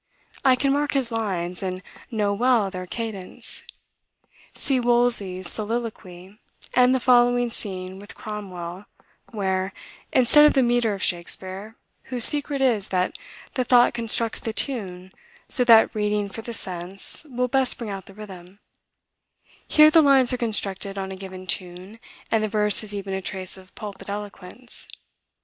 I 0.43 0.55
can 0.55 0.73
mark 0.73 0.93
his 0.93 1.11
lines, 1.11 1.61
and 1.61 1.83
know 2.09 2.33
well 2.33 2.71
their 2.71 2.87
cadence. 2.87 3.61
See 4.55 4.79
Wolsey's 4.79 5.47
soliloquy, 5.47 6.39
and 6.73 6.95
the 6.95 6.99
following 6.99 7.51
scene 7.51 7.99
with 7.99 8.15
Cromwell, 8.15 8.85
where, 9.29 9.71
instead 10.11 10.43
of 10.45 10.53
the 10.53 10.63
metre 10.63 10.95
of 10.95 11.03
Shakspeare, 11.03 11.75
whose 12.05 12.25
secret 12.25 12.61
is, 12.61 12.87
that 12.87 13.15
the 13.53 13.63
thought 13.63 13.93
constructs 13.93 14.39
the 14.39 14.53
tune, 14.53 15.11
so 15.49 15.63
that 15.65 15.93
reading 15.93 16.29
for 16.29 16.41
the 16.41 16.51
sense 16.55 17.23
will 17.29 17.47
best 17.47 17.77
bring 17.77 17.91
out 17.91 18.07
the 18.07 18.15
rhythm, 18.15 18.57
here 19.67 19.91
the 19.91 20.01
lines 20.01 20.33
are 20.33 20.37
constructed 20.37 20.97
on 20.97 21.11
a 21.11 21.15
given 21.15 21.45
tune, 21.45 21.99
and 22.31 22.43
the 22.43 22.47
verse 22.49 22.79
has 22.81 22.95
even 22.95 23.13
a 23.13 23.21
trace 23.21 23.55
of 23.55 23.75
pulpit 23.75 24.09
eloquence. 24.09 24.87